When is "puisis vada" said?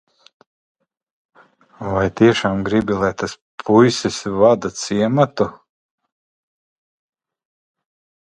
3.65-4.73